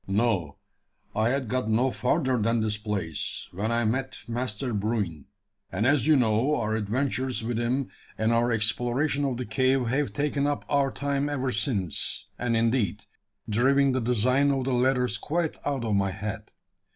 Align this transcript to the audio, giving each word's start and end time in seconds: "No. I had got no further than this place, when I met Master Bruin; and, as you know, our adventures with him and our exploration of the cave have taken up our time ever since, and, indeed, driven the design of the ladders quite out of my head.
"No. 0.07 0.57
I 1.15 1.29
had 1.29 1.47
got 1.47 1.69
no 1.69 1.91
further 1.91 2.35
than 2.39 2.61
this 2.61 2.75
place, 2.75 3.47
when 3.51 3.71
I 3.71 3.85
met 3.85 4.17
Master 4.27 4.73
Bruin; 4.73 5.27
and, 5.71 5.85
as 5.85 6.07
you 6.07 6.15
know, 6.15 6.55
our 6.59 6.73
adventures 6.75 7.43
with 7.43 7.59
him 7.59 7.89
and 8.17 8.33
our 8.33 8.51
exploration 8.51 9.23
of 9.25 9.37
the 9.37 9.45
cave 9.45 9.85
have 9.89 10.11
taken 10.11 10.47
up 10.47 10.65
our 10.67 10.91
time 10.91 11.29
ever 11.29 11.51
since, 11.51 12.25
and, 12.39 12.57
indeed, 12.57 13.05
driven 13.47 13.91
the 13.91 14.01
design 14.01 14.49
of 14.49 14.63
the 14.63 14.73
ladders 14.73 15.19
quite 15.19 15.57
out 15.67 15.85
of 15.85 15.93
my 15.93 16.09
head. 16.09 16.49